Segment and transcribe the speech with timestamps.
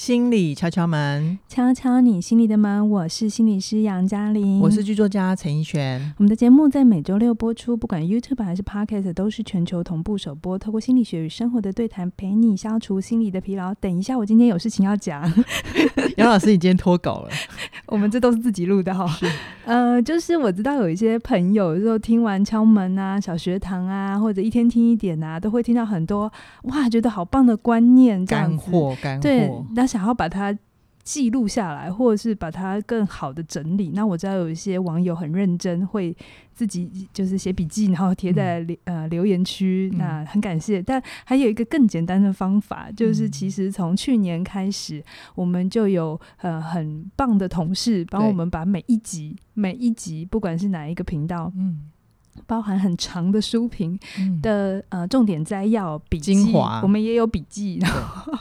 [0.00, 2.88] 心理敲敲门，敲敲你心里的门。
[2.88, 6.14] 我是心理师杨嘉玲，我是剧作家陈奕璇。
[6.16, 10.58] 我们的节目在每周六播出，不管 YouTube 还是 Podcast 都是全球同步首播。
[10.58, 13.74] 透过心理学与生活的对谈，陪你消除心理的疲劳。
[13.74, 15.22] 等一下，我今天有事情要讲。
[16.16, 17.28] 杨老师，你今天脱稿了？
[17.84, 19.06] 我们这都是自己录的哈。
[19.66, 26.32] 呃，就是我知道有一些朋友，就听完敲门啊、小学堂啊，或者一天听一点啊，都会听到很多
[26.62, 29.20] 哇，觉得好棒的观念，干货，干货。
[29.20, 30.56] 对，那想要把它
[31.02, 33.90] 记录下来，或者是把它更好的整理。
[33.94, 36.16] 那我知道有一些网友很认真，会
[36.54, 39.90] 自己就是写笔记，然后贴在留、嗯、呃留言区。
[39.96, 40.80] 那很感谢。
[40.80, 45.02] 但还有一个更简单的方法，就是其实从去年开始，
[45.34, 51.90] 我们就有呃很棒的同事帮我们把每一集每一集，不管是哪一个频道，嗯，
[52.46, 53.98] 包含很长的书评
[54.42, 58.32] 的呃重点摘要笔记，精华，我们也有笔记，然后。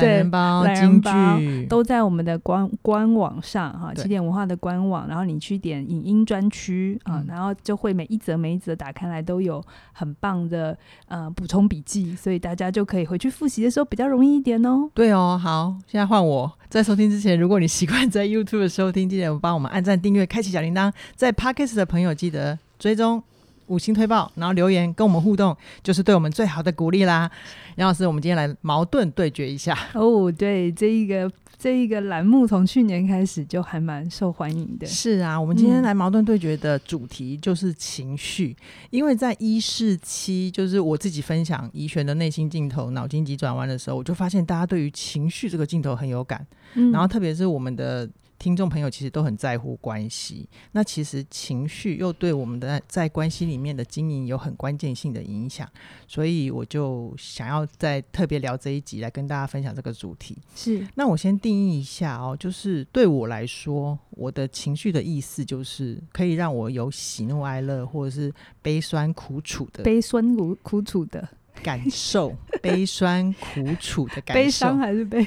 [0.00, 14.90] 懒人包、对，懒人包都在我们的官官网上哈，起点文化的官网，然后你去点影音专区啊，然后就会每一则每一则打开来都有很棒的呃补充笔记，所以大家就可以回去复习的时候比较容易一点哦。
[14.94, 23.22] 对哦，好，现在换我在收听之前，如果你习惯在 YouTube 收听，记得帮我们按赞、订阅、开启小铃铛，在 Podcast 的朋友记得追踪。
[23.68, 27.30] 五星推报，然后留言跟我们互动，就是对我们最好的鼓励啦。
[27.76, 30.30] 杨老师，我们今天来矛盾对决一下哦。
[30.32, 34.86] 对，这一个这一个栏目从去年开始就还蛮受欢迎的。
[34.86, 46.44] 是啊，我们今天来矛盾对决的主题就是情绪，嗯、因为在一四七，就是我自己分享怡璇的内心镜头、脑筋急转弯的时候，我就发现大家对于情绪这个镜头很有感，
[46.74, 48.08] 嗯、然后特别是我们的。
[48.38, 55.68] 听众朋友其实都很在乎关系，那其实情绪又对我们的在关系里面的经营有很关键性的影响，
[56.06, 60.38] 所以我就想要再特别聊这一集来跟大家分享这个主题。
[60.54, 68.32] 是，那我先定义一下哦，就是对我来说，我的情绪的意思就是可以让我有喜怒哀乐，或者是
[68.62, 71.28] 悲酸苦楚的悲酸苦苦楚的
[71.62, 75.26] 感受， 悲酸苦楚的感受，悲伤还是悲？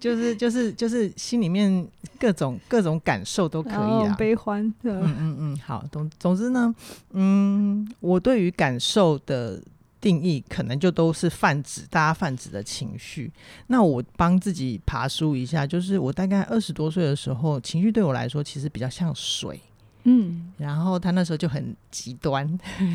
[0.00, 1.86] 就是就是就是心里面
[2.18, 6.74] 各种各种感受都可以啊，悲欢，嗯嗯嗯，好，总总之呢，
[7.10, 9.62] 嗯，我对于感受的
[10.00, 13.30] 定义可能就都是泛指，大家泛指的情绪。
[13.66, 19.60] 那我帮自己爬梳一下，就是我大概二十多岁的时候，情绪对我来说其实比较像水。
[20.04, 22.46] 嗯，然后他那时候就很极端，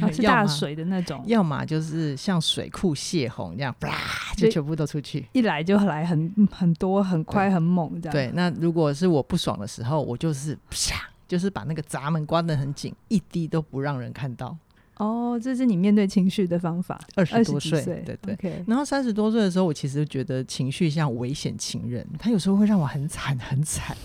[0.02, 8.12] 哦、 是大水的那种，要么就是像水库泄洪这样，啪就全部都出去，一来就来很很多，很快很猛这样。
[8.12, 14.58] 对，那如果是我不爽的时候，我就是啪，就是把那个闸门关得很紧，一滴都不让人看到。
[14.98, 17.00] 哦，这是你面对情绪的方法。
[17.16, 18.36] 二十多岁，对对。
[18.36, 23.96] Okay 然后三十多岁的时候，我其实觉得情绪像危险情人，他有时候会让我很惨很惨。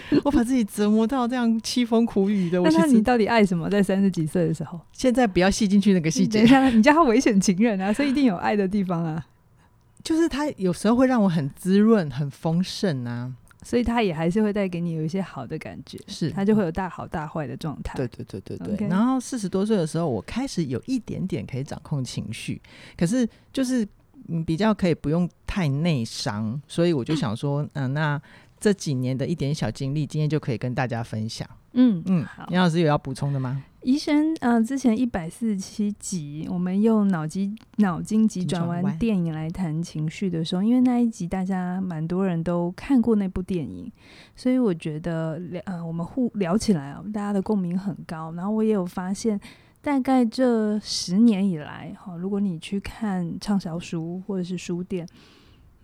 [0.24, 3.68] 我把自己折磨到这样凄风苦雨的，我那你到底爱什么？
[3.70, 6.42] 在三十几岁的时候，现在不要细进去那个细节。
[6.70, 9.26] 你叫他危险情人啊，所以一定有爱的地方啊。
[10.02, 13.32] 就是他有时候会让我很滋润、很丰盛啊，
[13.64, 15.98] 所以他也还是会带给你有一些好的感觉。
[16.06, 17.96] 是，他就会有大好大坏的状态。
[17.96, 18.76] 对对对对对。
[18.76, 22.60] Okay 然后四十多岁的时候，我开始有一点点可以掌控情绪，
[22.96, 23.84] 可是就是
[24.28, 28.22] 嗯比较可以不用太内伤，所以我就想说，嗯、呃，那。
[28.66, 31.48] 这几年的一点小经历，今天就可以跟大家分享。
[31.74, 33.62] 嗯嗯，好，杨老师有要补充的吗？
[33.82, 43.88] 医生，呃，之前一百四十七集，我们用脑筋脑筋急转弯电影来谈情绪的时候，因为那一集大家蛮多人都看过那部电影，
[44.34, 48.32] 所以我觉得聊呃，我们互聊起来啊，大家的共鸣很高。
[48.32, 49.40] 然后我也有发现，
[49.80, 55.06] 大概这十年以来，哈，如果你去看畅销书或者是书店，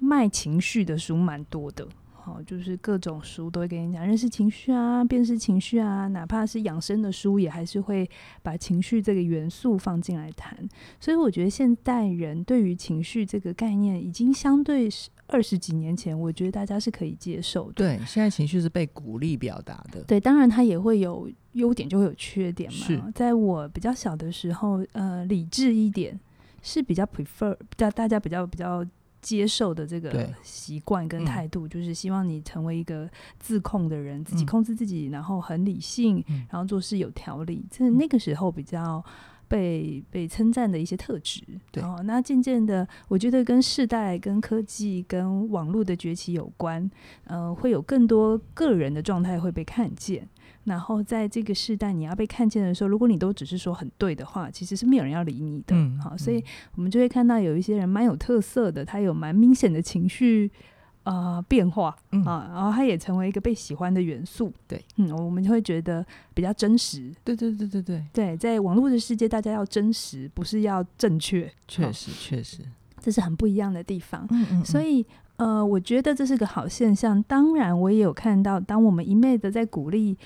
[0.01, 1.87] 卖情绪的书蛮多的。
[2.25, 8.09] 好，就是各种书都会跟你讲认识情绪啊，辨识情绪啊，哪怕是养生的书，也还是会
[8.45, 10.57] 把情绪这个元素放进来谈。
[11.01, 14.89] 所以我觉得现代人对于情绪这个概念，已经相对
[15.27, 17.73] 二十几年前，我觉得大家是可以接受的。
[17.73, 20.01] 对，现在情绪是被鼓励表达的。
[20.05, 23.11] 对，当然它也会有优点，就会有缺点嘛。
[23.13, 26.17] 在我比较小的时候，呃，理智一点
[26.63, 28.87] 是比较 prefer，大大家比较比较。
[29.23, 33.09] 接受的这个习惯跟态度，就是希望你成为一个
[33.39, 37.65] 自控的人，嗯、自己控制自己，然后很理性，嗯、然后做事有条理。
[37.71, 39.03] 这那个时候比较
[39.47, 41.41] 被被称赞的一些特质。
[41.71, 46.91] 对，那渐渐的，我觉得跟世代、跟科技、跟网络的崛起有关。
[47.25, 50.29] 呃，会有更多个人的状态会被看见。
[50.65, 55.75] 然后在这个时代，你要被看见的时候，如果你都只是说很对的话，其实是没有人要理你的。
[55.75, 56.43] 嗯，好，所以
[56.77, 60.49] 我们就会看到有一些人蛮有特色的，他有蛮明显的情绪
[61.03, 64.53] 呃变化、嗯、啊，然后它也成为一个被喜欢的元素。
[64.69, 67.13] 对，嗯，我们就会觉得比较真实。
[67.25, 71.53] 对对对对对对，在网络的世界，大家要真实，不是要正确。
[71.67, 72.59] 确实确实，
[73.01, 74.25] 这是很不一样的地方。
[74.31, 75.05] 嗯嗯，嗯，所以
[75.39, 77.21] 呃，我觉得这是个好现象。
[77.25, 80.17] 当然，我也有看到，当我们一昧的在鼓励。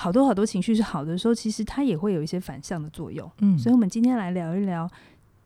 [0.00, 3.30] 好多好多情绪是好的时候，其实它也会有一些反向的作用。
[3.40, 4.90] 嗯，所以，我们今天来聊一聊，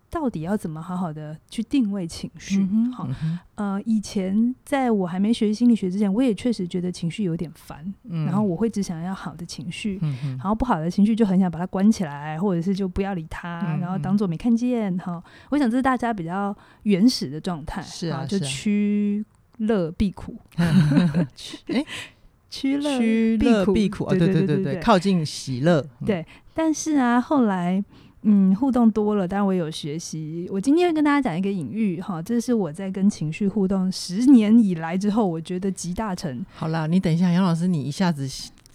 [0.08, 2.60] 到底要怎么好好的去定位情绪。
[2.70, 3.08] 嗯、好，
[3.56, 7.92] 呃，以前在我还没学心理学之前，我也确实觉得情绪有点烦。
[8.04, 14.96] 嗯，然后我会只想要好的情绪，嗯，然后不好的情绪就很想把它关起来，或者是就不要理它，嗯、然后当做没看见。
[14.98, 15.20] 哈，
[15.50, 17.82] 我想这是大家比较原始的状态。
[17.82, 19.24] 是啊，就趋
[19.56, 20.38] 乐避苦。
[20.58, 21.84] 哎。
[22.54, 24.10] 趋乐趋乐避苦啊！
[24.10, 25.84] 对对对对对，靠近喜乐。
[26.06, 26.24] 对，
[26.54, 27.82] 但是啊，后来
[28.22, 30.48] 嗯，互动多了，当然我有学习。
[30.52, 36.46] 我今天会跟大家讲一个隐喻哈，这是我在跟情绪互动十年以来之后，我觉得集大成。
[36.54, 38.28] 好啦，你等一下，杨老师，你一下子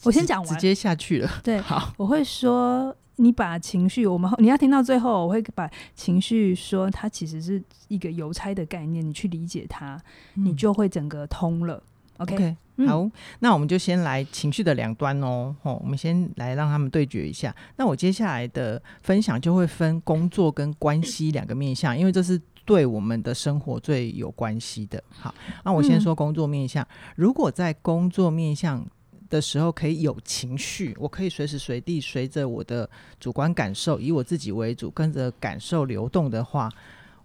[0.04, 1.30] 我先讲完，直接下去了。
[1.42, 10.00] 对，好，我会说，你把情绪，我们你要听到最后，我会把情绪说，它其实是一个邮差的概念，你去理解它，
[10.36, 11.82] 嗯、你就会整个通了。
[12.20, 15.56] OK，, okay 好、嗯，那我们就先来情绪的两端哦。
[15.64, 17.54] 哦，我们先来让他们对决一下。
[17.78, 25.02] 那我接下来的分享就会分工作跟关系两个面向，因为这是对我们的生活最有关系的。
[25.10, 25.34] 好，
[25.64, 26.84] 那我先说工作面向。
[26.84, 28.86] 嗯、如果在工作面向
[29.30, 32.90] 的时候可以有情绪，我可以随时随地随着我的
[33.20, 36.70] 主观感受，以我自己为主，跟着感受流动的话，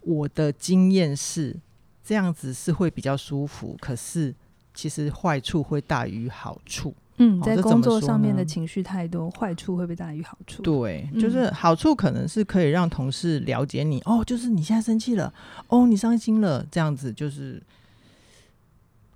[0.02, 1.56] 我的经验是
[2.04, 3.76] 这样子是会比较舒服。
[3.80, 4.34] 可是。
[4.74, 6.92] 其实坏处会大于好处。
[7.16, 10.62] 嗯，在工作上面的情绪太多，坏处会不会大于好处？
[10.62, 15.32] 对，就是好处可能是可以让同事了解你，哦，就是你现在生气了，
[15.68, 17.62] 哦，你伤心了，这样子就是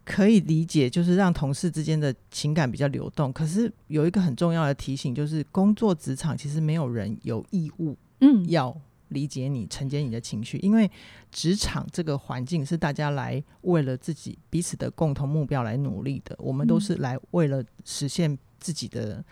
[0.04, 3.32] 可以理解，就是让同事之间的情感比较流动。
[3.32, 8.74] 可是有一个很重要的提醒，就是工作职场其实没有人有义务，嗯，要。
[9.08, 10.90] 理解你，承接你的情绪，因为
[11.30, 19.24] 职场这个环境是大家来为了自己彼此的共同目标来努力的，我们都是来为了实现自己的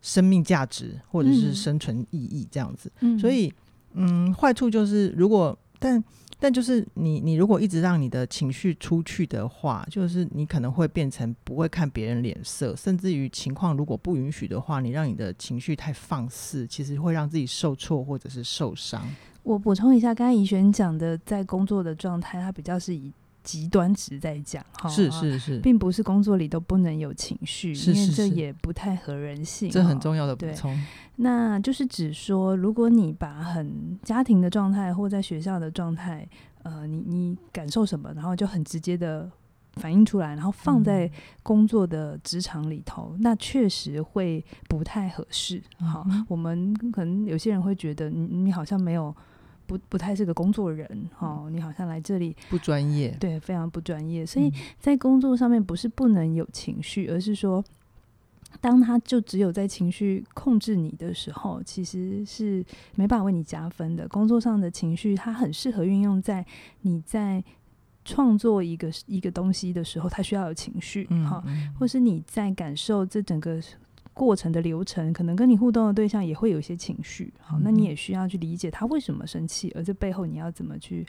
[0.00, 2.92] 生命价值或者是生存意义这样子。
[3.00, 3.52] 嗯，所以，
[3.92, 6.02] 嗯，坏处就是如果但。
[6.42, 19.00] 但就是你，你如果一直让你的情绪出去的话，就是你可能会变成不会看别人脸色，甚至于情况如果不允许的话，你让你的情绪太放肆，其实会让自己受挫或者是受伤。
[19.44, 23.12] 我补充一下，刚才怡璇讲的，在工作的状态，它比较是以
[23.42, 29.70] 极端值在讲，哈，是是是，并不是工作里都不能有情绪，是是是，因为这也不太合人性。
[29.70, 30.78] 这很重要的补充。
[31.16, 36.26] 那就是指说，如果你把很家庭的状态或在学校的状态，
[36.62, 39.30] 呃，你你感受什么，然后就很直接的
[39.74, 41.10] 反映出来，然后放在
[41.42, 45.62] 工作的职场里头，嗯、那确实会不太合适。
[45.78, 49.14] 好、嗯，我们可能有些人会觉得你，你你好像没有
[49.72, 50.86] 不不太是个工作人，
[51.18, 54.26] 哦，你好像来这里不专业，对，非常不专业。
[54.26, 57.64] 所以在工作上面不是不能有情绪，而是说。
[58.60, 62.62] 当他就只有在情绪控制你的时候，其实是
[62.94, 64.06] 没办法为你加分的。
[64.08, 66.44] 工作上的情绪，它很适合运用在
[66.82, 67.42] 你在
[68.04, 73.58] 创作一个一个东西的时候，它需要有情绪，哈、嗯嗯，或是你在感受这整个
[74.14, 81.06] 过程的流程，可能跟你互动的对象也会有一些情绪，好，那你也需要去理解他为什么生气，而这背后你要怎么去。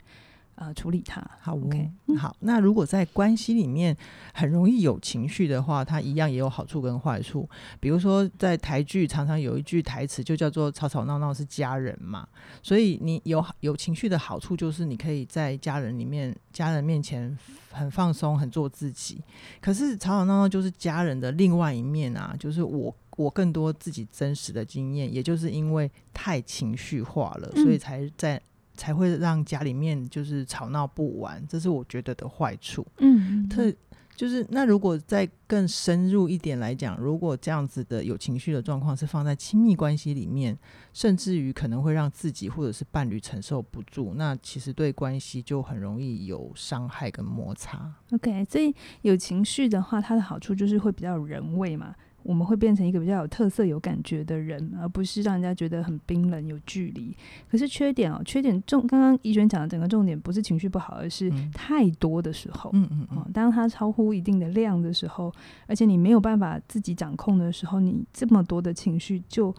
[0.56, 2.36] 呃，处理它好，OK，好。
[2.38, 3.96] 那如果在关系里面
[4.32, 7.48] 很容易有情绪的话，它一样也有好处跟坏处。
[7.80, 12.28] 比如说，在台剧常常有一句台词，就叫做“吵吵闹闹是家人”嘛。
[12.62, 17.36] 所以你有有情绪的好处，就是你可以在家人里面、家人面前
[17.72, 19.20] 很放松、很做自己。
[19.60, 28.40] 可是吵吵闹闹就是家人的另外一面啊，就是我我更多自己真实的经验，也就是因为太情绪化了，所以才在。
[28.74, 32.86] 才会让家里面就是吵闹不完，这是我觉得的坏处。
[32.98, 33.72] 嗯，特
[34.16, 40.56] 就是那如果再更深入一点来讲，如果这样子的有情绪的状况是放在亲密关系里面，
[40.92, 47.92] 甚至于可能会让自己或者是伴侣承受不住，那其实对关系就很容易有伤害跟摩擦。
[48.12, 51.92] OK，所以有情绪的话，它的好处就是会比较有人味嘛。
[52.24, 57.16] 我们会变成一个比较有特色、有感觉的人，而不是让人家觉得很冰冷、有距离。
[57.48, 58.86] 可是缺点哦，缺点重。
[58.86, 62.70] 刚刚怡璇讲的整个重点不是情绪不好，而是太多的时候。
[62.72, 63.30] 嗯嗯嗯。
[63.32, 65.32] 当它超乎一定的量的时候，
[65.66, 69.54] 而且你没有办法自己掌控的时候，你这么多的情绪就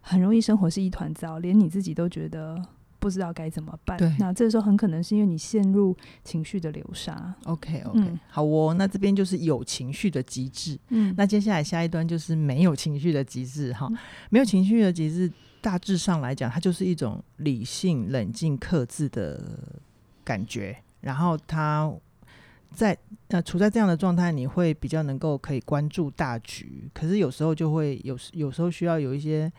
[0.00, 2.60] 很容易生活是一团糟，连你自己都觉得
[2.98, 3.96] 不知道该怎么办。
[3.96, 7.34] 对，那这时候很可能是因为你陷入情绪的流沙。
[7.44, 10.78] OK OK，、嗯、好哦，那这边就是有情绪的极致。
[10.88, 13.88] 嗯，那接下来下一段就是没有情绪的极致哈。
[14.30, 19.40] 没有情绪的极致，大致上来讲，它就是一种理性、冷静、克制的
[20.24, 20.76] 感觉。
[21.00, 21.92] 然后它
[22.72, 26.90] 在呃处在这样的状态，你会比较能够可以关注大局。
[26.92, 29.50] 可是有时候就会有有时候需要有一些。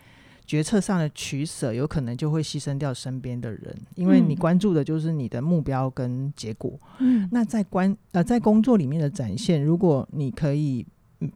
[0.50, 6.74] 决策上的取舍，有可能就会牺牲掉身边的人，因为你关注的就是你的目标跟结果。
[6.98, 10.84] 嗯，那在关呃在工作里面的展现，如果你可以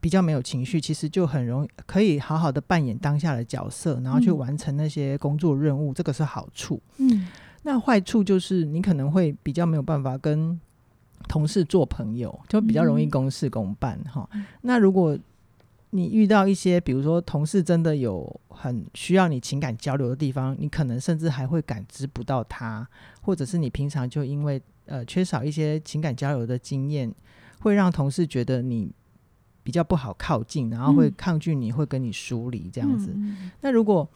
[0.01, 6.81] 比较没有情绪，其实就很容易可以好好的扮演当下的角色，然后去完成那些工作任务，嗯、这个是好处。
[6.97, 7.27] 嗯，
[7.61, 10.59] 那坏处就是你可能会比较没有办法跟
[11.27, 14.43] 同事做朋友，就比较容易公事公办哈、嗯。
[14.61, 15.15] 那如果
[15.95, 22.87] 你遇到一些，比如说同事真的有很需要你情感交流的地方，你可能甚至还会感知不到他，
[23.21, 27.13] 或者是你平常就因为呃缺少一些情感交流的经验，
[27.59, 28.91] 会让同事觉得你
[29.61, 33.13] 比较不好靠近，然后会抗拒你，会跟你疏离这样子。
[33.15, 33.51] 嗯。
[33.61, 34.09] 那如果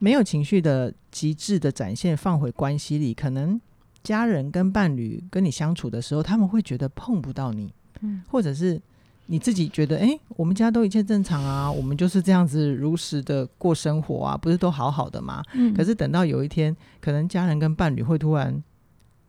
[0.00, 3.60] 没有情绪的极致的展现，放回关系里，可能
[4.02, 8.82] 家人跟伴侣跟你相处的时候，他们会觉得碰不到你，嗯，或者是。
[9.30, 15.40] 你自己觉得，哎、欸，我们家都一切正常啊，我们就是这样子如实的过生活啊，不是都好好的吗？
[15.54, 15.72] 嗯。
[15.72, 18.60] 可是等到有一天，可能家人跟伴侣会突然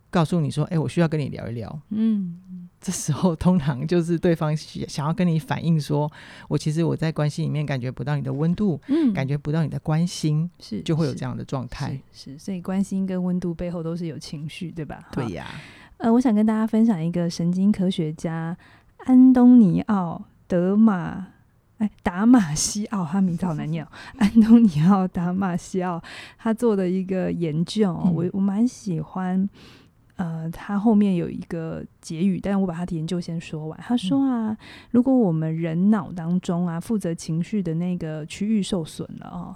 [0.10, 1.80] 告诉你说，哎、欸，我需要跟你聊一聊。
[1.90, 2.42] 嗯。
[2.82, 6.12] 这时候通常就是对方想要跟你反映说，
[6.48, 12.02] 我其实我在关系里面感觉不到你的温度，嗯，感觉不到你的关心，是就会有这样的状态。
[12.12, 15.10] 是，所以关心跟温度背后都是有情绪，对吧？
[15.12, 15.46] 对呀。
[15.98, 18.58] 呃，我想跟大家分享一个神经科学家。
[19.06, 21.28] 安东尼奥·德马，
[21.78, 23.86] 哎，达马西奥，他名字好难念。
[24.18, 26.02] 安东尼奥·达马西奥，
[26.38, 29.50] 他做的一个研究，嗯、我我蛮喜欢。
[30.18, 33.80] 呃，他后面有一个结语，但是我把他的研究先说完。
[33.82, 34.58] 他说啊，嗯、
[34.92, 39.56] 如果我们人脑当中啊，负责情绪的那个区域受损了哦，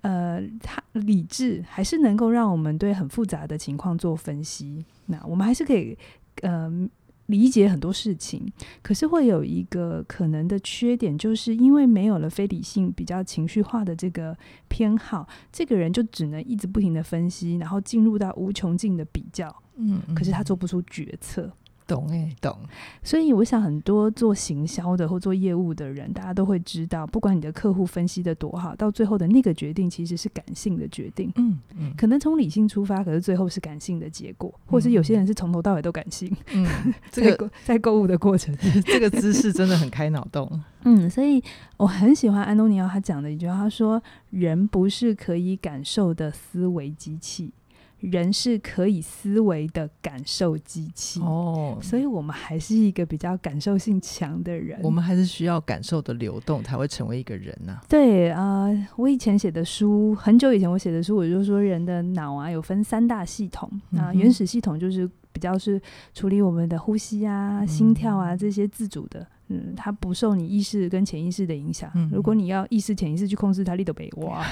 [0.00, 4.84] 呃，他理智还是能够让我们对很复杂的情况做分析。
[5.06, 5.96] 那我们还是可以，
[6.42, 6.88] 呃。
[7.30, 8.44] 理解很多事情，
[8.82, 14.36] 可是会有一个可能的缺点，就是因为没有了非理性、比较情绪化的这个
[14.68, 19.54] 偏好，这个人就只能一直不停的分析，然后进入到无穷尽的比较。
[19.76, 21.50] 嗯，可是他做不出决策。
[21.90, 22.56] 懂哎、欸，懂。
[23.02, 31.32] 所以我想，很多做行销的或做业务的人，大家都会知道，不管你的客户分析的多好，到最后的那个决定其实是感性的决定。
[31.34, 36.30] 嗯嗯，可能从理性出发，可是最后是感性的结果，或者是有些人是从头到尾都感性。
[36.52, 36.64] 嗯，
[37.10, 38.56] 这个 在购物的过程，
[38.86, 40.48] 这个姿势真的很开脑洞。
[40.84, 41.42] 嗯，所以
[41.76, 47.52] 我很喜欢安东尼奥他讲的一句话，他说：“人不是可以感受的思维机器。”
[48.00, 54.80] 人是可以思维的感受机器哦，所以我们还是一个比较感受性强的人。
[54.82, 57.84] 我们还是需要感受的流动，才会成为一个人呢、啊。
[57.88, 65.80] 对啊、呃，我以前写的书，很久以前我写的书，我就说人的脑啊有分三大系统啊，原始系统就是比较是
[66.14, 69.26] 处理我们的呼吸啊、心跳啊这些自主的。
[69.52, 71.90] 嗯，它不受你意识跟潜意识的影响。
[71.94, 74.46] 嗯，如果你要意识、潜意识去控制它，你都别哇，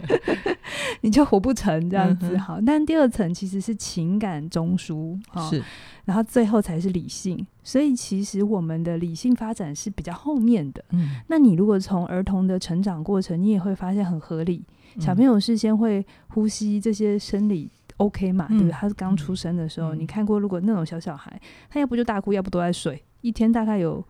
[1.00, 2.36] 你就活不成这样子。
[2.36, 5.62] 好，但第二层其实是情感中枢，是，
[6.04, 7.46] 然后最后才是理性。
[7.62, 10.84] 所以其实我们的理性发展是比较后面的。
[10.90, 14.62] 嗯，那你如果从儿童的成长过程，你也会发现很合理。
[14.98, 18.46] 小朋友是先会呼吸这些生理 OK 嘛？
[18.50, 18.72] 嗯、对不对？
[18.72, 23.02] 他是刚出生的时候、嗯，你看过如果那种小小孩，他要不就大哭，要不都在睡。
[23.20, 24.04] 一天大概有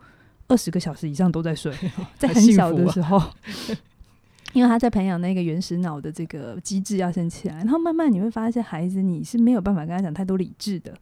[0.47, 1.73] 二十个小时以上都在睡，
[2.17, 3.21] 在很小的时候，
[4.53, 10.93] 因为他在培养那个原始脑的这个机制要先起来，然后慢慢你会发现，孩子你是没有办法跟他讲太多理智的，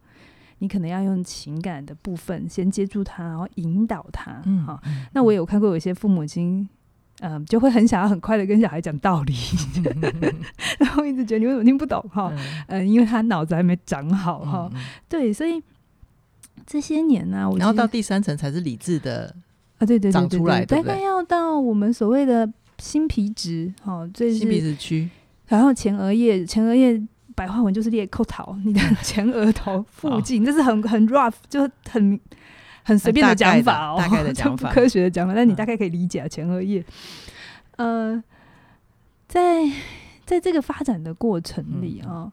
[0.58, 4.40] 你可能要用情感的部分先接住他，然后引导他。
[4.44, 4.80] 嗯，好，
[5.12, 6.68] 那我有看过有一些父母亲，
[7.20, 9.34] 嗯、呃，就会很想要很快的跟小孩讲道理，
[10.78, 12.32] 然后一直觉得你为什么听不懂哈？
[12.68, 14.70] 嗯、呃，因为他脑子还没长好哈。
[15.08, 15.60] 对，所以。
[16.72, 19.34] 这些年呢、啊，然后到第三层才是理智的
[19.78, 22.48] 啊，对对对，长出来，大概要到我们所谓的
[22.78, 25.10] 新皮质，好，这是新皮质区，
[25.48, 27.02] 然后前额叶，前额叶
[27.34, 32.20] 白话文就是裂扣头，你的 前额头附近，这是很很 rough，就很
[32.84, 36.84] 很随便的讲法哦，大概的讲法，不 科学的讲法，但你大概可以理解啊，前额叶，
[37.78, 38.22] 呃，
[39.26, 39.68] 在
[40.24, 42.30] 在这个发展的过程里啊。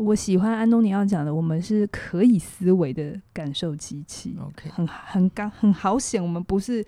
[0.00, 4.34] 我喜欢安东尼奥讲的，我们是可以思维的感受机器。
[4.40, 6.82] OK，很很刚很好险，我们不是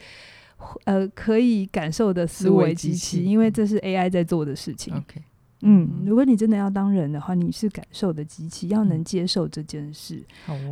[0.85, 4.95] 呃可以感受的思维机器，因为这是 AI 在做的事情。
[4.97, 5.23] OK，
[5.61, 10.25] 嗯，如果你真的要当人的话，你是感受的机器，要能接受这件事。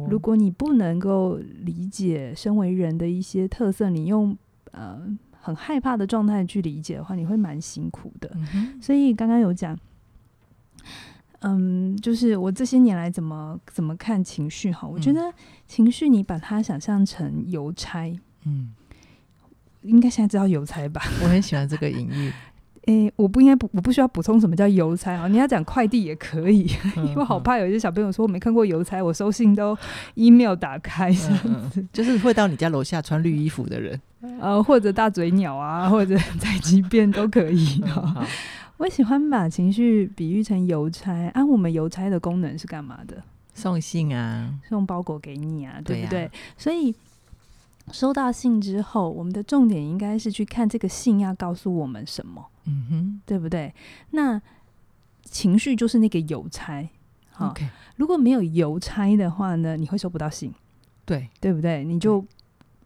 [0.09, 4.35] 如果你不能够理解身为人的一些特色，你用
[4.71, 4.99] 呃
[5.31, 8.31] 很害怕的状态去理解的话，你会蛮辛苦的。
[8.55, 9.79] 嗯、所以刚刚有讲。
[11.41, 14.87] 嗯，就是我这些年来怎么怎么看情绪哈？
[14.87, 15.21] 我觉得
[15.67, 18.13] 情绪你把它想象成邮差，
[18.45, 18.71] 嗯，
[19.83, 21.03] 应该现在知道邮差吧？
[21.23, 22.33] 我很喜欢这个隐喻。
[22.87, 25.29] 诶、欸，我不应该补，我不需要补充什么叫邮差啊？
[25.29, 26.67] 你要讲快递也可以，
[26.97, 29.77] 嗯、因为好怕有一些小朋友说我没看过邮差，我收信都
[30.17, 31.39] email 打开这样
[31.71, 34.01] 子，嗯，就是会到你家楼下穿绿衣服的人，
[34.41, 38.27] 呃，或者大嘴鸟啊，或者宅急便都可以，嗯
[38.81, 43.23] 我喜欢把情绪比喻成邮差啊，我们邮差的功能是干嘛的？
[43.53, 46.09] 送信啊，送包裹给你啊，对不对？
[46.09, 46.31] 对啊。
[46.57, 46.95] 所以
[47.93, 53.75] 收到信之后，我们的重点应该是去看这个信要告诉我们什么，嗯哼，对不对？
[54.13, 54.41] 那
[55.25, 56.89] 情绪就是那个邮差，
[57.33, 57.55] 好.
[57.97, 60.55] 如果没有邮差的话呢，你会收不到信，
[61.05, 61.85] 对，对不对？
[61.85, 62.25] 你就。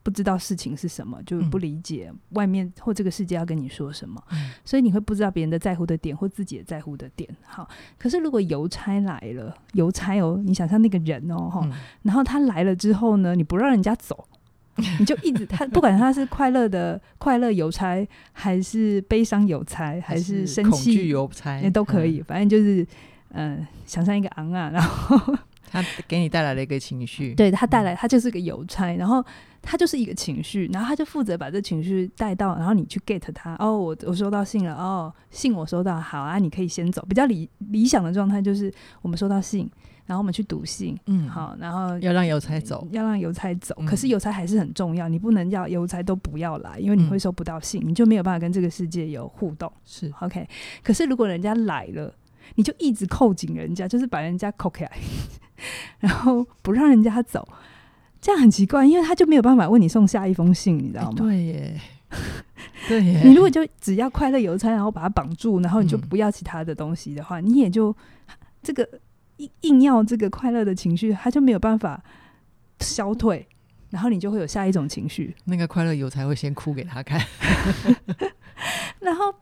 [0.04, 7.26] 不知道事情是什么，就不理解外面或这个世界要跟你说什么，嗯、所以你会不知道别人的在乎的点或自己的在乎的点。
[7.42, 7.66] 好，
[7.98, 14.28] 可是如果邮差来了，邮差哦，你想象那个人哦，哈、嗯，然后他来了之后呢，你不让人家走，
[14.76, 22.86] 你就一直他不管他是快乐的快乐邮差，还是悲伤邮差，还是生气邮差，也都可以，嗯、反正就是
[23.30, 25.34] 嗯、呃，想象一个昂啊，然后
[25.70, 29.24] 他给你带来了一个情绪， 对他带来，他就是个邮差，然后。
[29.64, 33.56] 他就是一个情绪，然后他就负责把这情绪带到，然后你去 get 他。
[33.58, 37.04] 哦，我我收到信了，哦，信我收到，好啊，你可以先走。
[37.08, 39.68] 比较理理想的状态就是我们收到信，
[40.06, 43.74] 然后我们去读信，嗯，好，然后要让邮差走，要让邮差走。
[43.86, 49.72] 可是邮差还是很重要，你不能要邮差都不要来，因为你会收不到信，你就没有办法跟这个世界有互动。
[49.84, 50.46] 是 OK。
[50.82, 52.14] 可是如果人家来了，
[52.56, 54.92] 你就一直扣紧人家，就是把人家扣起来，
[56.00, 57.48] 然后不让人家走。
[58.24, 61.18] 这样很奇怪，因为他就没有办法为你送下一封信，你知道吗？
[61.18, 61.80] 对耶，
[62.88, 63.20] 对耶。
[63.22, 67.94] 你如果就只要快乐邮差，然后把它绑住，然后你就不要其他的东西的话，嗯、你也就
[68.62, 68.88] 这个
[69.36, 72.02] 硬硬要这个快乐的情绪，他就没有办法
[72.80, 73.46] 消退，
[73.90, 75.36] 然后你就会有下一种情绪。
[75.44, 77.20] 那个快乐邮差会先哭给他看，
[79.00, 79.34] 然后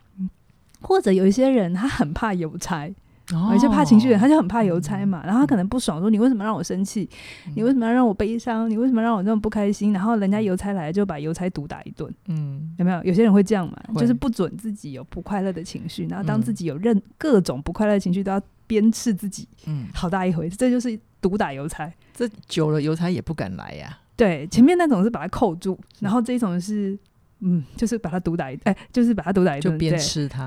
[0.80, 2.92] 或者有一些人他很怕邮差。
[3.34, 7.08] 哦、有些怕情绪的人，他就很怕邮差嘛，然后他可能不爽，说你为什么让我生气？
[7.46, 8.68] 嗯、你为什么要让我悲伤？
[8.68, 9.92] 你为什么让我这么不开心？
[9.92, 12.12] 然后人家邮差来，就把邮差毒打一顿。
[12.28, 13.02] 嗯，有没有？
[13.04, 19.48] 有些人会这样嘛，就是不准自己有不快乐的情绪，然后当自己有任各种不快乐的情绪，都要鞭笞自己。
[19.66, 21.92] 嗯，好大一回，这就是毒打邮差。
[22.14, 23.98] 这久了，邮差也不敢来呀、啊。
[24.16, 26.98] 对，前面那种是把他扣住，然后这一种是。
[27.44, 29.76] 嗯，就是把他毒打一，哎、欸，就是把他毒打一顿，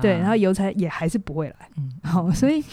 [0.00, 2.64] 对，然后邮差也还是不会来，嗯，好， 所以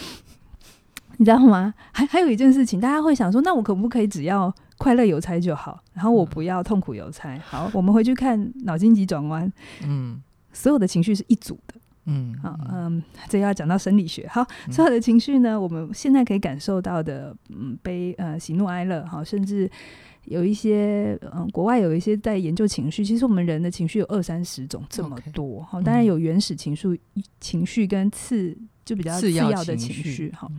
[1.17, 1.73] 你知道吗？
[1.91, 7.37] 还还有一件事情，大家会想说，那我可不可以只要快乐邮差就好，然后我不要痛苦邮差？
[7.39, 9.51] 好，我们回去看脑筋急转弯，
[9.83, 10.21] 嗯，
[10.53, 19.69] 所有的情绪是一组的，嗯，好，嗯，这要讲到生理学，好，所有的情绪呢，我们现在可以感受到的，嗯，悲，呃，喜怒哀乐，好，甚至。
[20.25, 23.03] 有一些嗯，国外有一些在研究情绪。
[23.03, 25.81] 其实我们人的情绪有二三十种这么多哈。
[25.81, 26.99] 当然有原始情绪、
[27.39, 30.49] 情绪跟次就比较次要的情绪哈。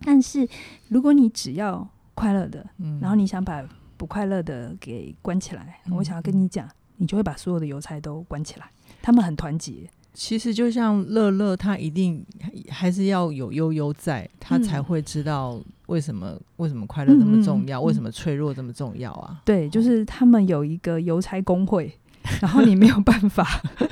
[0.00, 0.48] 但是
[0.88, 2.64] 如果你只要快乐的，
[3.00, 8.70] 然后你想把不快乐的给关起来，我想要跟你讲，你就会把所有的邮差都关起来。
[9.02, 9.90] 他们很团结。
[10.20, 12.26] 其实就像乐乐，他一定
[12.68, 19.40] 还是要有悠悠在，他才会知道为什么、嗯、为什么快乐这么重要、嗯，为什么脆弱这么重要啊？
[19.44, 21.96] 对，就是他们有一个邮差工会，
[22.42, 23.46] 然后你没有办法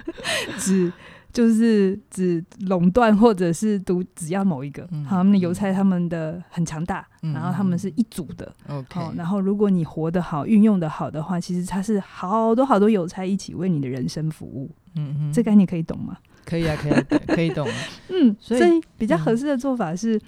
[0.58, 0.92] 只
[1.36, 4.88] 就是只垄断或者是独只要某一个。
[4.90, 8.50] 嗯、好，他们的邮差他们的很强大、嗯，然后他们是一组的。
[8.68, 14.70] OK，、嗯、然后如果你活得好，运用得好的话，其实他是好多好多邮差一起为你的人生服务。
[14.94, 16.16] 嗯嗯，这概念可以懂吗？
[16.46, 17.68] 可以啊，可以、啊，可以懂。
[18.08, 20.18] 嗯，所以比较合适的做法是，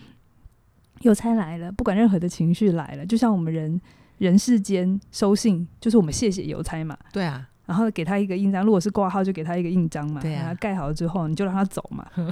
[1.00, 3.80] 邮、嗯、差来了，不管任何的情绪来了，就像我们人
[4.18, 6.94] 人世间收信，就是我们谢谢邮差嘛。
[7.12, 10.22] 对啊，然后给他一个印章，如果是挂号，就给他一个印章嘛。
[10.22, 12.06] 对啊，盖好了之后，你就让他走嘛。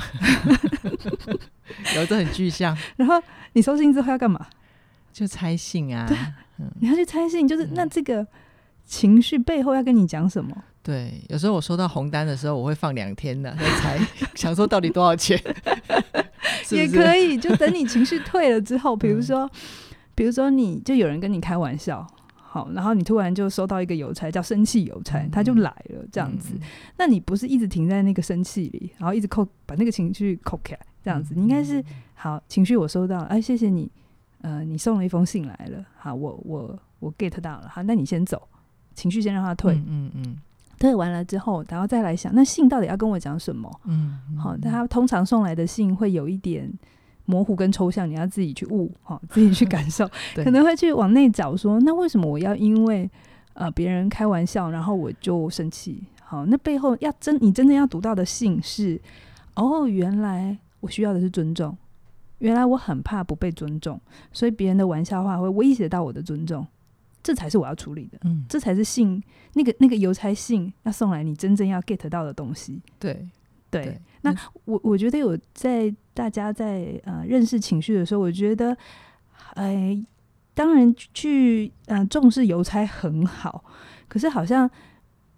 [1.94, 2.75] 有的很具象。
[2.96, 3.22] 然后
[3.53, 4.46] 你收信之后要干嘛？
[5.12, 6.09] 就拆信啊。
[6.59, 8.27] 嗯、你要去拆信，就是、嗯、那这个
[8.87, 10.57] 情绪背后要跟你讲什么？
[10.83, 13.99] 对，有时候我收到红单的时候，我会放两天的再猜，
[14.35, 16.77] 想说到底多少钱，是不是？
[16.77, 19.51] 也可以，就等你情绪退了之后，比如说，
[20.14, 22.07] 比如说你就有人跟你开玩笑，
[22.56, 26.54] 好，然后你突然就收到一个邮差叫生气邮差，他就来了，这样子，
[26.96, 33.90] 那你不是一直停在那个生气里，然后一直扣把那个情绪扣开，这样子，你应该是好情绪我收到了，哎，谢谢你，
[34.40, 38.40] 呃，你送了一封信来了，好，我我我 get 到了，好，那你先走，
[38.94, 40.36] 情绪先让他退，嗯嗯，嗯，
[40.78, 43.70] 退完了之后，然后再来想，那信到底要跟我讲什么？
[43.84, 46.72] 嗯，嗯，好，但他通常送来的信会有一点
[47.26, 53.08] 模糊跟抽象，你要自己去悟，好，自己去感受， 可能会去往内找说，那为什么我要因为
[53.54, 56.02] 呃别人开玩笑，然后我就生气？
[56.22, 59.00] 好，那背后要真你真正要读到的信是，
[59.54, 61.76] 哦，原来我需要的是尊重，
[62.38, 64.00] 原来我很怕不被尊重，
[64.32, 66.66] 所以别人的玩笑话会威胁到我的尊重，
[67.22, 69.22] 这才是我要处理的，嗯，这才是信
[69.54, 73.28] 那个那个邮差信要送来你真正要 get 到的东西，对。
[73.68, 78.76] 对，对，那我我觉得有在大家在呃认识情绪的时候，我觉得，
[79.54, 80.06] 哎、呃，
[80.54, 83.64] 当然去嗯、呃、重视邮差很好，
[84.08, 84.70] 可是好像。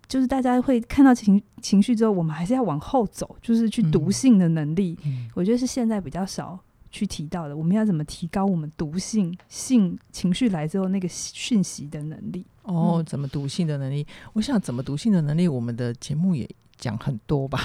[0.09, 4.98] 就是大家会看到情情绪之后，我们还是要往后走，就是去读性的能力。
[5.05, 6.59] 嗯，我觉得是现在比较少
[6.90, 7.55] 去提到的。
[7.55, 12.46] 我们要怎么提高我们读性性情绪来之后那个讯息的能力？
[12.62, 14.07] 哦，怎么读性的能力？
[14.33, 16.48] 我想怎么读性的能力，我们的节目也
[16.79, 17.61] 讲很多吧。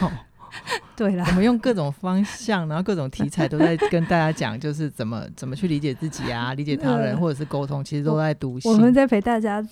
[0.00, 0.10] 哦，
[0.96, 8.70] 对啦，我们用各种方向，然后各种题材都在跟大家讲，就是怎么怎么去理解自己啊，理解他人，或者是沟通，其实都在读心。
[8.70, 9.64] 我们在陪大家。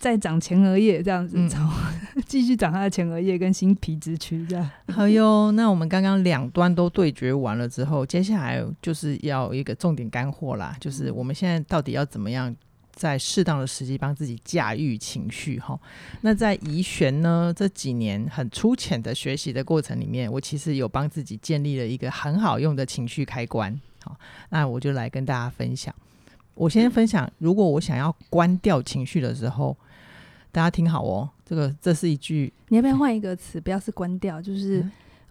[0.00, 1.50] 再长前额叶这样子，嗯、
[2.24, 4.70] 继续长他的前额叶跟新皮质区这样。
[4.90, 12.56] 好哟，那我们刚刚两端都对决完了之后，接下来就是要一个重点干货啦，就是我们现在到底要怎么样
[13.00, 15.80] 在适当的时机帮自己驾驭情绪哈？
[16.20, 23.80] 那在怡璇呢这几年很粗浅的学习的过程里面，我其实有帮自己建立了一个很好用的情绪开关。
[24.04, 24.14] 好，
[24.50, 25.94] 那我就来跟大家分享。
[26.54, 29.74] 我先分享，如果我想要关掉情绪的时候。
[30.52, 33.60] 大家听好哦，这个这是一句，你要不要换一个词？
[33.60, 34.84] 不要是关掉，就是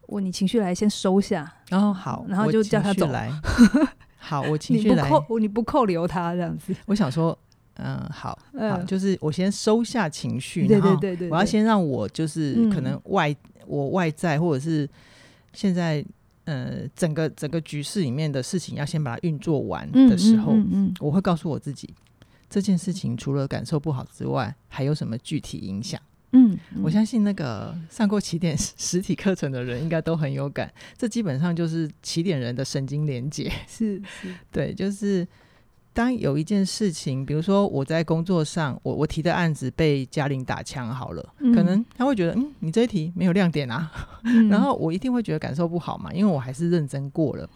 [0.06, 3.30] 我你情绪来先收下，然后好，然后就叫他走来。
[4.16, 6.74] 好，我情绪来，你不扣，你不扣留他这样子。
[6.86, 7.38] 我想说，
[7.76, 14.90] 嗯、呃，好，嗯、好，就是我先收下情绪，对对对对，我要先让我就是可能外、嗯、我外在或者是
[15.54, 16.04] 现在
[16.46, 20.56] 呃整个整个局势里面的事情要先把它运作完的时候，
[21.00, 21.90] 我会告诉我自己。
[22.50, 26.02] 这件事情除了感受不好之外，还有什么具体影响？
[26.32, 30.72] 嗯，嗯，我相信那个上过起点 实体课程的人应该都很有感。
[30.98, 33.52] 这基本上就是起点人的神经连接。
[33.68, 35.28] 是是，对，就是
[35.94, 43.92] 当有一件事情，比如说我在工作上，我我提的案子被嘉玲打枪好了，嗯，可能他会觉得，嗯，你这一题没有亮点啊，
[44.24, 47.50] 嗯， 然后我一定会觉得感受不好嘛，因为我还是认真过了。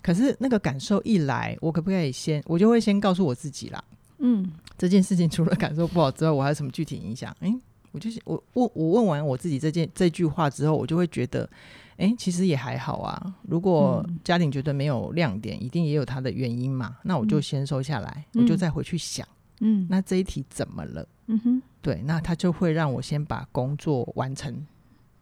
[0.00, 3.84] 可是那个感受一来，我可不可以先，我就会先告诉我自己啦。
[4.18, 7.34] 嗯，这件事情除了感受不好之外，我还有什么具体影响？
[7.40, 7.52] 哎，
[7.92, 11.48] 我就是我问我问完我自己这件这句话之后，我就会觉得，
[11.96, 13.34] 哎，其实也还好啊。
[13.42, 16.96] 如果家庭觉得没有亮点，一定也有它的原因嘛。
[17.04, 19.26] 那我就先收下来，嗯、我就再回去想，
[19.60, 21.06] 嗯，那这一题怎么了？
[21.26, 24.66] 嗯哼，对，那他就会让我先把工作完成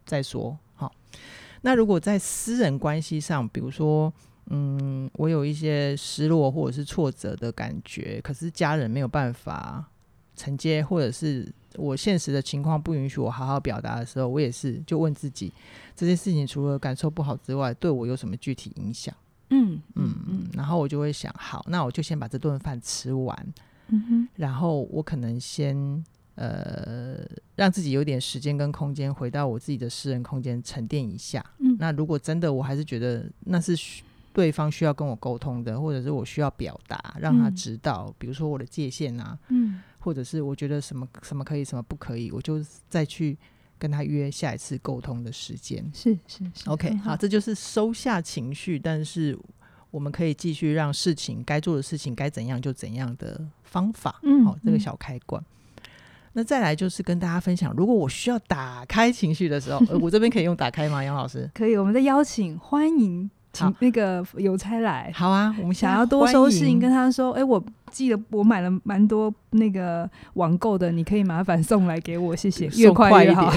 [0.05, 0.57] 再说。
[0.75, 0.93] 好，
[1.61, 4.11] 那如果在私人关系上，比如说。
[4.53, 9.85] 嗯，我有一些失落或者是挫折的感觉，可是家人没有办法
[10.35, 15.51] 承接，或者是我现实的情况不允许我好好表达的时候，我也是就问自己，
[15.95, 19.13] 这件事情除了感受不好之外，对我有什么具体影响？
[19.49, 23.53] 嗯嗯嗯，然后我就会想，好，那我就先把这顿饭吃完，
[23.89, 26.03] 嗯哼，然后我可能先
[26.35, 27.19] 呃
[27.55, 31.45] 让自己有点时间跟空间回到我自己的私人空间沉淀一下。
[31.59, 33.75] 嗯，那如果真的我还是觉得那是。
[34.33, 42.59] 对方需要跟我沟通的，或者是我需要表达，让他知道，嗯、比如说我的界限啊，嗯，或者是我觉得什么什么可以，什么不可以，我就
[42.89, 43.37] 再去
[43.77, 45.89] 跟他约下一次沟通的时间。
[45.93, 49.37] 是是是，OK，好，这就是收下情绪，但是
[49.91, 54.19] 我们可以继续让事情该做的事情该怎样就怎样的方法。
[54.23, 55.41] 嗯，好，这个小开关。
[55.41, 55.83] 嗯、
[56.33, 61.03] 那再来就是跟大家分享，如果我需要打开情绪的时候，呃，我这边可以用打开吗？
[61.03, 63.29] 杨老师，可以，我们的邀请欢迎。
[63.53, 65.53] 请那个邮差来，好啊！
[65.59, 67.61] 我们想要多收信，跟他说：“哎、欸，我
[67.91, 72.67] 记得我买了蛮多那个网购的，你可以麻烦送来给我，谢谢。
[72.81, 73.51] 越快越好。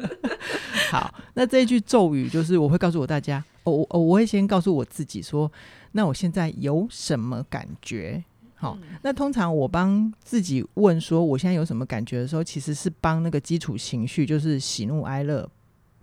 [0.90, 5.52] 好，那这一句咒语就是我会告诉我大家，我我我会先告诉我自己说，
[5.92, 8.24] 那我现在有什么感觉？
[8.54, 15.46] 好，嗯、那通常我帮自己问说我现在有什么感觉的时候，其实是帮那个基础情绪，就是喜怒哀乐，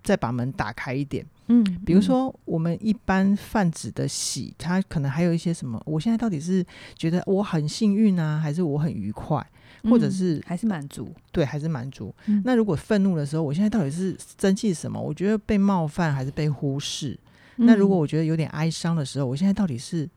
[0.04, 1.26] 再把门打开一点。
[1.48, 5.82] 嗯，比如说我们一般泛指的喜，它可能还有一些什么？
[5.86, 9.44] 我现在到底是觉得我很幸运啊，还是我很愉快，
[9.84, 11.12] 或者是、嗯、还是满足？
[11.32, 12.14] 对，还是满足。
[12.26, 15.00] 嗯、那如果愤怒的时候，我现在到底是生气什么？
[15.00, 17.18] 我觉得被冒犯还是被忽视？
[17.56, 20.08] 嗯、那如果我觉得有点哀伤的时候，我现在到底是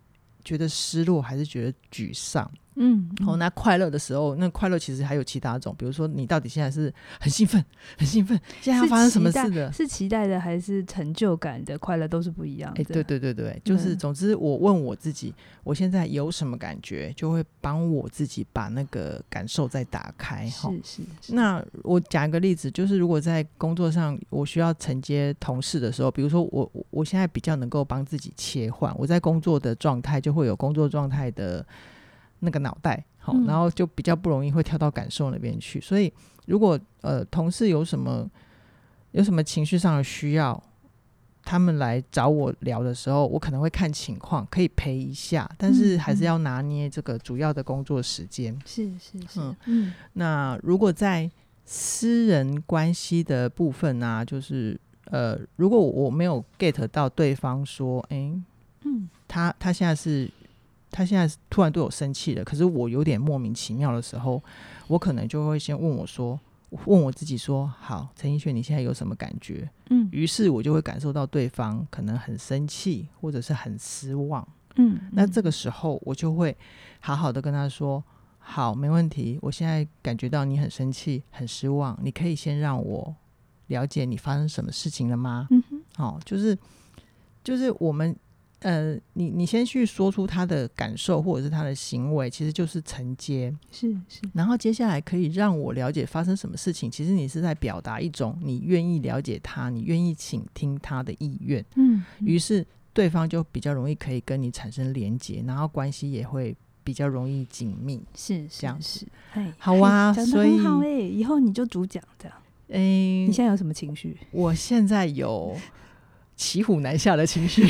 [0.43, 2.51] 觉得失落还是觉得沮丧？
[2.75, 7.63] 嗯，好、哦，那快乐的时候，那快乐其实还有其他种，比如说你到底现在是很兴奋，
[7.99, 9.71] 很兴奋，现在要发生什么事的？
[9.73, 12.81] 是期待的还是成就感的快乐都是不一样的。
[12.81, 15.33] 哎、欸，对对对对，就是总之，我问我自己，
[15.65, 20.47] 我现在有什么感觉，就会帮我自己把那个感受再打开。
[20.47, 21.35] 是是，是。
[21.35, 31.65] 那我讲一个例子，就是如果在工作上我需要承接同事的时候，比如说我我现在比较能够帮自己切换，我在工作的状态就会有工作状态的。
[32.41, 35.79] 那个脑袋好，然后就比较不容易会跳到感受那边去。
[35.79, 36.11] 嗯、所以，
[36.47, 38.29] 如果呃同事有什么
[39.11, 40.61] 有什么情绪上的需要，
[41.43, 48.59] 他们来找我聊的时候，我可能会看情况，可以陪一下，但是还是要拿捏这个主要的工作时间。
[48.65, 49.93] 是是是，嗯嗯。
[50.13, 51.29] 那如果在
[51.63, 58.33] 私人关系的部分呢、啊，就是呃，如果我没有 get 到对方说，哎，
[58.83, 60.27] 嗯，他他现在是。
[60.91, 64.43] 他现在突然对我生气了，可是我有点莫名其妙的时候，
[64.87, 66.37] 我可能就会先问我说，
[66.85, 69.69] 问我自己说，好，陈奕迅，你现在有什么感觉？
[69.89, 74.45] 嗯，于是我就会感受到对方可能很生气，或者是很失望。
[74.75, 76.55] 嗯，那这个时候我就会
[76.99, 78.03] 好好的跟他说，
[78.39, 83.15] 好，没问题，我现在感觉到你很生气、很失望，你可以先让我
[83.67, 85.47] 了解你发生什么事情了吗？
[85.51, 86.57] 嗯哼，好，就是
[87.43, 88.13] 就是我们。
[88.61, 94.21] 呃，你你先去说出他的感受或者是他的行为，其实就是承接，是是。
[94.33, 101.65] 然后接下来可以让我了解发生什么事情，其实你是在表达一种你愿意了解他，你愿意倾听他的意愿。
[101.75, 107.99] 嗯，于是对方就比较容易可以跟你产生连接，然后关系也会比较容易紧密。
[108.13, 109.07] 是，是这样子。
[109.33, 112.37] 哎，好啊，所以好哎，以后你就主讲这样。
[112.69, 114.15] 哎，你现在有什么情绪？
[114.29, 115.57] 我现在有。
[116.41, 117.63] 骑虎难下的情绪，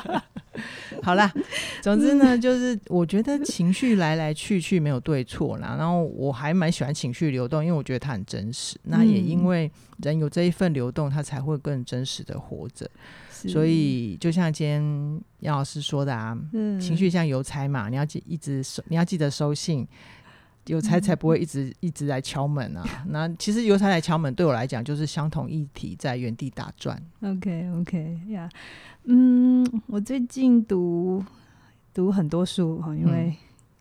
[1.02, 1.32] 好啦，
[1.80, 5.76] 总之呢，就是我觉得情绪来来去去没有对错啦。
[5.78, 8.78] 然后我还蛮喜欢情绪流动，因为我觉得它很真实。
[8.82, 9.70] 那也因为
[10.02, 12.86] 人有这一份流动，他才会更真实的活着。
[13.30, 14.82] 所以就像今天
[15.40, 19.88] 杨老师说的啊，嗯情绪像邮差嘛，你要记一直收，你要记得收信。
[20.66, 22.84] 邮差才不会一直、嗯、一直来敲门啊！
[23.08, 27.00] 那其实邮差来敲门对我来讲就是相同议题在原地打转。
[27.22, 28.56] OK OK 呀、yeah.，
[29.04, 31.24] 嗯，我最近读
[31.94, 33.34] 读很多书哈，因为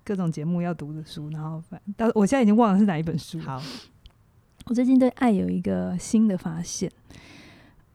[0.04, 3.40] 各种节目要读的书，然后反到我现在已经忘了是哪一本书。
[3.40, 3.62] 好，
[4.66, 6.92] 我最近对爱有一个新的发现。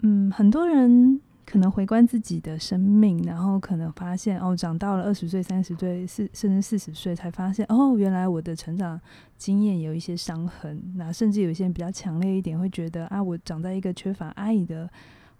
[0.01, 1.21] 嗯，很多人。
[1.51, 9.01] 可能回观自己的生命，然后可能发现哦，长到了二十岁、三十岁、四甚至四十岁，才发现哦，原来我的成长
[9.37, 10.81] 经验有一些伤痕。
[10.95, 14.89] 那甚至有些人比较强烈一点，会觉得啊，我长在一个缺乏爱的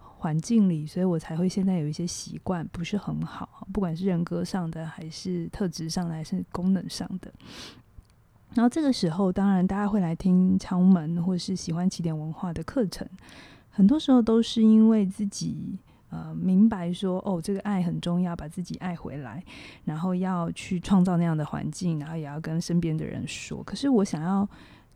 [0.01, 7.33] 环境里，所以我才会现在有一些习惯不是很好，不管是人格上的，还是特质上的，还是功能上的。
[8.55, 13.07] 然后这个时候，当然大家会来听敲门，或是喜欢起点文化的课程，
[13.71, 15.79] 很多时候都是因为自己。
[16.11, 19.43] 呃，明白说哦，这个爱很重要，把自己爱回来，
[19.85, 23.63] 然后要去创造那样的环境，然后也要跟身边的人说。
[23.63, 24.49] 可是我想要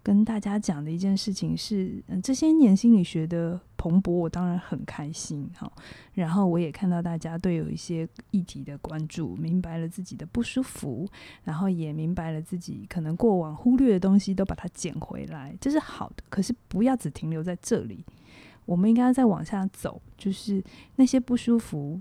[0.03, 5.71] 跟大家讲的一件事情是，嗯，这些年心理学的蓬勃，我当然很开心哈。
[6.15, 11.09] 然后我也看到大家对有一些议题的关注，明白了自己的不舒服，
[11.45, 16.25] 然后也明白了自己可能过往忽略的东西，都把它捡回来，这是好的。
[16.29, 18.05] 可是不要只停留在这里。
[18.65, 20.63] 我们应该要再往下走，就是
[20.97, 22.01] 那些不舒服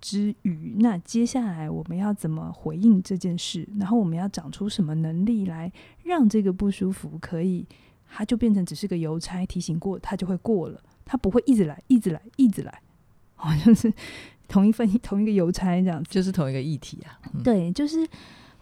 [0.00, 3.68] 之余，那接下来我们要怎么回应这件事？
[3.78, 7.66] 然后我们要长出什么能力来，让这个不舒服可以，
[8.08, 12.82] 它就变成只是个邮差提醒过，它就会过了，它不会一直来，一直来，一直来，
[13.36, 13.92] 好像是
[14.48, 17.18] 同一份同一个邮差这样子，就是同一个议题啊。
[17.34, 18.06] 嗯、对，就是。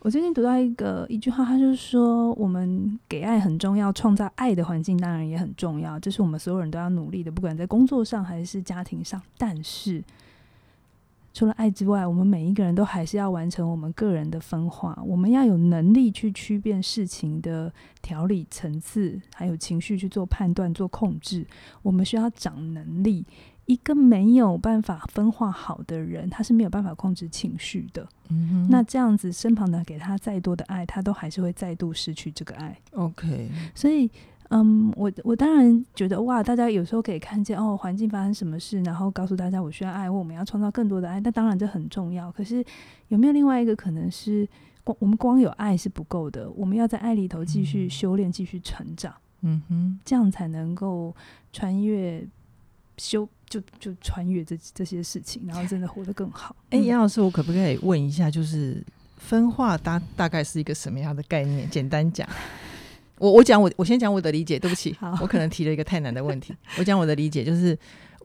[0.00, 9.20] 我最近读到一个一句话，他就是说，我们给爱很重要，创造爱的环境当然也很重要，这是我们所有人都要努力的，不管在工作上还是家庭上。
[9.36, 10.02] 但是，
[11.34, 21.44] 除了爱之外，我们每一个人都还是要完成我们个人的分化，我们要有能力去区辨事情的条理层次，还有情绪去做判断、做控制。
[21.82, 23.26] 我们需要长能力。
[23.68, 28.08] 一个没有办法分化好的人，他是没有办法控制情绪的。
[28.30, 32.74] 嗯哼，那这样子，身旁的给他再多的爱，他都还是会再度失去这个爱。
[32.92, 34.10] OK，所以，
[34.48, 41.20] 嗯，我我当然觉得哇，大家有时候可以看见哦，环境发生什么事，然后告诉大家我需要爱，或我们要创造更多的爱。
[41.20, 42.32] 那当然这很重要。
[42.32, 42.64] 可是
[43.08, 44.48] 有没有另外一个可能是，
[44.82, 49.14] 光我们光有爱是不够的，我们要在爱里头继续修炼，继续成长。
[49.42, 51.14] 嗯哼，这样才能够
[51.52, 52.26] 穿越
[52.96, 53.28] 修。
[53.48, 56.54] 就就穿越这这些事情，然后真的活得更好。
[56.70, 58.84] 哎、欸，杨老师，我可不可以问一下，就是
[59.16, 61.68] 分化大大概是一个什么样的概念？
[61.68, 62.28] 简单讲。
[63.18, 66.54] 我我讲我我先讲我的理解，对不起，我可能提了一个太难的问题。
[66.78, 67.76] 我讲我的理解，就是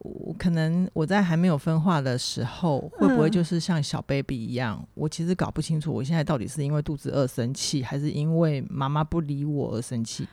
[0.01, 4.77] 我可能我在还没有分化的时候，会不会就是像小 baby 一样？
[4.79, 10.27] 嗯、我其实搞不清楚，我现在到底是因为肚子饿生气，还是因为妈妈不理我而生气？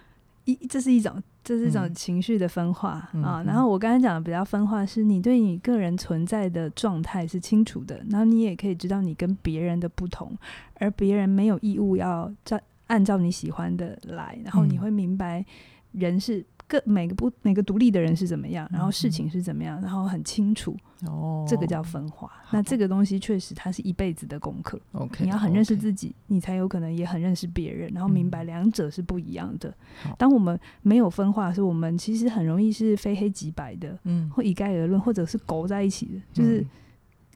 [0.45, 3.43] 一这是一种这是一种情绪的分化、嗯、啊。
[3.47, 10.37] 然后我刚才讲的比较分化，是你对你个人存在的状态是清楚的，然后你也可以知道你跟别人的不同，
[10.75, 12.61] 而别人没有义务要照。
[12.87, 15.47] 按照你喜欢的来，然后你会明白
[15.93, 20.77] 人是各每个不每个独立的人是怎么样，然后事情是怎么样，然后很清楚。
[21.09, 22.31] 哦，这个叫分化。
[22.53, 24.81] 那这个东西确实它是一辈子的功课。
[24.93, 29.75] OK，你要很认识自己，你才有可能也很认识别人，然后明白两者是不一样的。
[30.17, 36.65] 当我们没有分化的时候，我们其实很容易是非黑即白的，嗯，或一概而论，或者是勾在一起的，就是。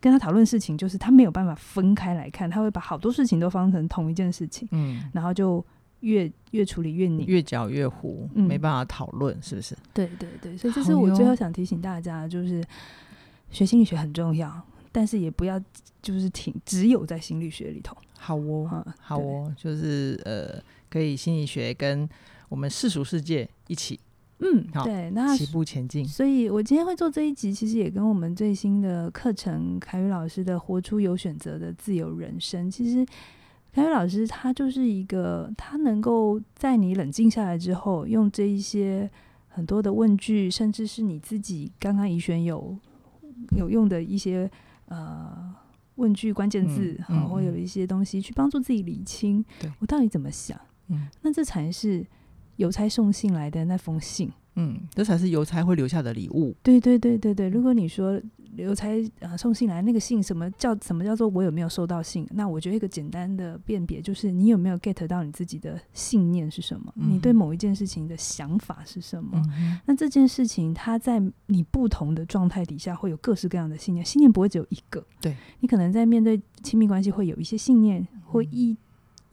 [0.01, 5.65] 跟他讨论事情，就是他没有办法分开来看，他会把好多事情都放成同一件事情，嗯，然后就
[6.05, 9.75] 越越处理越拧，越搅越糊，嗯、没办法讨论，是不是？
[9.93, 12.63] 对对对，所以这是我最后想提醒大家，就是
[13.51, 14.63] 学心理学很重要，
[14.93, 15.59] 但是也不要
[16.03, 17.97] 就是停，只有在心理学里头。
[18.19, 22.09] 好哦，嗯、好哦，就是呃，可以心理学跟
[22.49, 23.99] 我们世俗世界一起。
[24.41, 26.07] 嗯，对，那起步前进。
[26.07, 32.67] 所以我今天会做这一集，其实也跟我们最新的课程，凯宇老师的《活出有选择的自由人生》。
[32.71, 33.07] 其实
[33.75, 39.11] 凯宇老师他就是一个，他能够在你冷静下来之后，用这一些
[39.49, 42.79] 很多的问句，甚至是你自己刚刚怡璇有
[43.57, 44.49] 有用的一些
[44.87, 45.53] 呃
[45.97, 49.45] 问句关键字，然后会有一些东西去帮助自己理清，
[49.81, 50.59] 我到底怎么想。
[50.89, 52.07] 嗯，那这才是。
[52.57, 56.55] 邮差送信来的那封信，嗯，这才是邮差会留下的礼物。
[56.63, 58.23] 对对对对对，如果你说
[58.57, 62.27] 邮差啊送信来那个信，什么叫什么叫做我有没有收到信？
[62.33, 66.93] 那我觉得一个简单的辨别就是你有没有 get 到你自己的信念是什么？
[66.97, 69.43] 嗯、你对某一件事情的想法是什么？
[69.59, 75.05] 嗯、那这件事情它在你不同的状态底下会有各式各样的信念，信念不会只有一个。
[75.21, 78.77] 对，你可能在面对亲密关系会有一些信念，或一。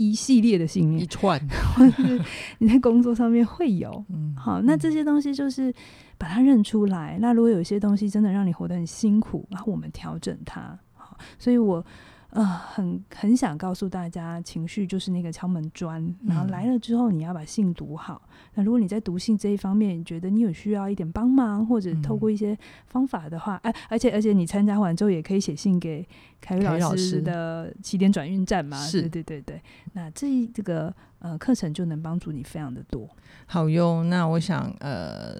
[0.09, 1.39] 一系列的信念，一串，
[1.75, 2.21] 或是
[2.59, 5.73] 你在工作上面会有，嗯，好，那这些东西就是
[6.17, 7.17] 把它认出来。
[7.21, 11.85] 那如果有一些东西真的让你活得很辛苦，然后我们调整它，好，所以我。
[12.31, 18.21] 呃，很很想告诉大家，情绪就是那个敲门砖，然后来了之后，你要把信读好。
[18.25, 26.07] 嗯、那如果你在读信这一方面，你觉得你有需要一点帮忙，或者透过一些方法的话，哎、嗯，而且而且你参加完之后，也可以写信给
[26.39, 28.77] 凯宇老师的起点转运站嘛。
[28.77, 29.61] 是，对对对对。
[29.91, 33.09] 那这一这个呃课程就能帮助你非常的多。
[33.45, 35.35] 好哟，那我想呃，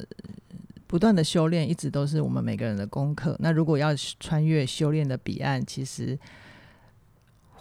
[0.87, 3.37] 不断的修炼一直都是我们每个人的功课。
[3.39, 6.19] 那如果要穿越修炼的彼岸，其实。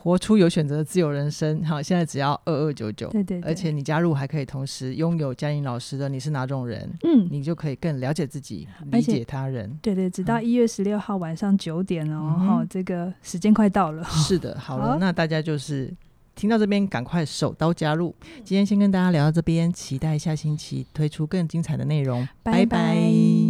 [0.02, 15.92] 活出有选择的自由人生，好，现在只要二二九九，对对，而且你加入还可以同时拥有嘉玲老师的你是哪种人，嗯，你就可以更了解自己，理解他人，对对，直到一月十六号晚上九点哦，哈、嗯，这个时间快到了，是的，好了，好，那大家就是
[16.34, 22.64] 听到这边赶快手刀加入，今天先跟大家聊到这边，期待下星期推出更精彩的内容，拜拜。
[22.64, 23.49] 拜拜。